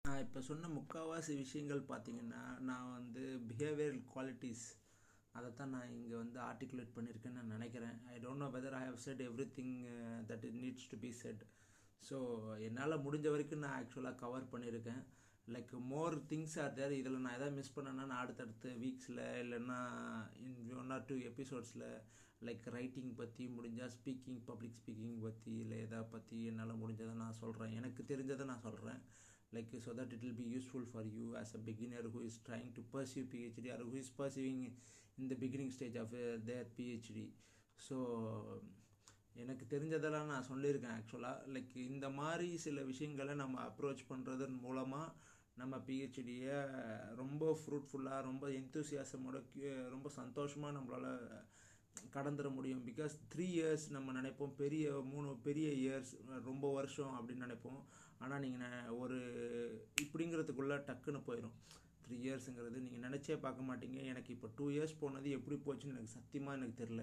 [0.05, 4.65] நான் இப்போ சொன்ன முக்கால்வாசி விஷயங்கள் பார்த்தீங்கன்னா நான் வந்து பிஹேவியரல் குவாலிட்டிஸ்
[5.35, 7.95] அதை தான் நான் இங்கே வந்து ஆர்டிகுலேட் பண்ணியிருக்கேன்னு நான் நினைக்கிறேன்.
[8.07, 9.23] I don't know whether I have said
[9.59, 9.77] everything
[10.31, 11.43] that it needs to be said
[12.03, 12.17] so
[12.67, 15.03] என்னால் முடிஞ்ச வரைக்கும் நான் ஆக்சுவலாக கவர் பண்ணியிருக்கேன்
[15.49, 19.79] like more things are there இதில் நான் எதாவது மிஸ் பண்ணேன்னா நான் அடுத்தடுத்த வீக்ஸில் இல்லைன்னா
[20.43, 21.87] இன் ஒன் ஆர் டூ எபிசோட்ஸில்
[22.43, 27.77] லைக் ரைட்டிங் பற்றி முடிஞ்சால் ஸ்பீக்கிங் பப்ளிக் ஸ்பீக்கிங் பற்றி இல்லை எதை பற்றி என்னால் முடிஞ்சதை நான் சொல்கிறேன்
[27.81, 29.01] எனக்கு தெரிஞ்சதை நான் சொல்கிறேன்
[29.55, 32.71] like so that it will be useful for you as a beginner who is trying
[32.77, 34.61] to pursue phd or who is pursuing
[35.21, 37.19] in the beginning stage of uh, their phd
[39.43, 45.15] எனக்கு தெரிஞ்சதெல்லாம் நான் சொல்லியிருக்கேன் ஆக்சுவலாக லைக் இந்த மாதிரி சில விஷயங்களை நம்ம அப்ரோச் பண்ணுறதன் மூலமாக
[45.61, 46.59] நம்ம பிஹெச்டியை
[47.21, 49.39] ரொம்ப ஃப்ரூட்ஃபுல்லாக ரொம்ப எந்தூசியாசமோட
[49.69, 51.25] uh, ரொம்ப சந்தோஷமாக நம்மளால்
[52.15, 52.85] கடந்துட முடியும்.
[52.87, 54.55] பிகாஸ் த்ரீ இயர்ஸ் நம்ம நினைப்போம்.
[54.63, 56.13] பெரிய மூணு பெரிய இயர்ஸ்
[56.51, 57.83] ரொம்ப வருஷம் அப்படின்னு நினைப்போம்.
[58.25, 59.19] ஆனால் நீங்கள் ஒரு
[60.05, 61.57] இப்படிங்கிறதுக்குள்ளே டக்குன்னு போயிடும்
[62.05, 63.99] த்ரீ இயர்ஸுங்கிறது நீங்கள் நினச்சே பார்க்க மாட்டீங்க.
[64.13, 67.03] எனக்கு இப்போ டூ இயர்ஸ் போனது எப்படி போச்சுன்னு எனக்கு சத்தியமாக எனக்கு தெரில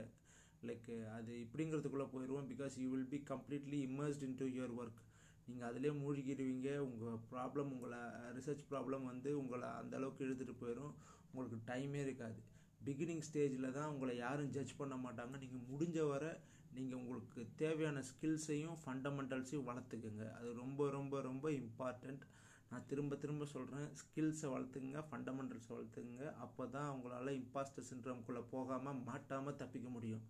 [0.70, 5.00] லைக் அது இப்படிங்கிறதுக்குள்ளே போயிடுவோம் because you will be completely immersed in to your work
[5.48, 6.70] நீங்கள் அதிலே மூழ்கிடுவீங்க.
[6.88, 8.02] உங்கள் ப்ராப்ளம் உங்களை
[8.38, 10.94] ரிசர்ச் ப்ராப்ளம் வந்து உங்களை அந்தளவுக்கு இழுத்துட்டு போயிடும்
[11.32, 12.40] உங்களுக்கு டைமே இருக்காது.
[12.88, 15.34] பிகினிங் ஸ்டேஜில் தான் உங்களை யாரும் ஜட்ஜ் பண்ண மாட்டாங்க.
[15.44, 16.32] நீங்கள் முடிஞ்ச வரை
[16.80, 20.26] நீங்கள் உங்களுக்கு தேவையான ஸ்கில்ஸையும் ஃபண்டமெண்டல்ஸையும் வளர்த்துக்குங்க.
[20.40, 22.24] அது ரொம்ப ரொம்ப ரொம்ப இம்பார்ட்டண்ட்
[22.72, 26.26] நான் திரும்ப திரும்ப சொல்கிறேன் ஸ்கில்ஸை வளர்த்துக்குங்க ஃபண்டமெண்டல்ஸை வளர்த்துக்குங்க.
[26.46, 30.26] அப்போ தான் உங்களால் இம்பாஸ்டர் சின்ரம்குள்ளே போகாமல் மாட்டாமல் தப்பிக்க முடியும்.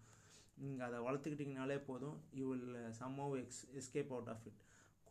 [0.61, 2.17] நீங்கள் அதை வளர்த்துக்கிட்டிங்கனாலே போதும்.
[2.39, 4.61] You will somehow X escape out of it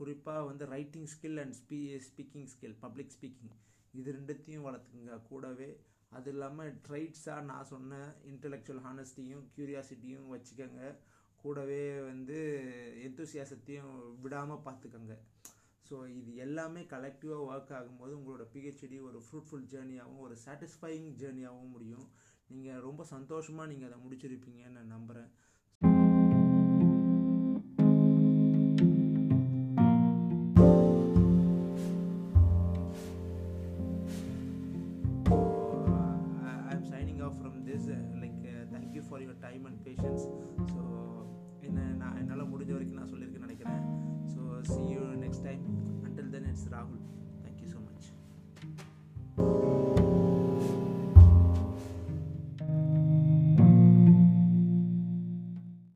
[0.01, 3.55] குறிப்பாக வந்து ரைட்டிங் ஸ்கில் அண்ட் ஸ்பீ ஸ்பீக்கிங் ஸ்கில் பப்ளிக் ஸ்பீக்கிங்
[3.99, 5.15] இது ரெண்டுத்தையும் வளர்த்துக்குங்க.
[5.29, 5.71] கூடவே
[6.17, 7.97] அது இல்லாமல் ட்ரைட்ஸாக நான் சொன்ன
[8.33, 10.83] இன்டலெக்சுவல் ஹானஸ்டியும் க்யூரியாசிட்டியும் வச்சுக்கோங்க.
[11.43, 12.39] கூடவே வந்து
[13.07, 15.17] எந்தூசியாசத்தையும் விடாமல் பார்த்துக்கோங்க
[15.91, 22.07] ஸோ இது எல்லாமே கலெக்டிவாக ஒர்க் ஆகும்போது உங்களோட பிஹெச்டி ஒரு ஃப்ரூட்ஃபுல் ஜேர்னியாகவும் ஒரு சாட்டிஸ்ஃபையிங் ஜேர்னியாகவும் முடியும்.
[22.49, 25.31] நீங்கள் ரொம்ப சந்தோஷமாக நீங்கள் அதை முடிச்சிருப்பீங்கன்னு நான் நம்புகிறேன்
[46.79, 46.95] நான்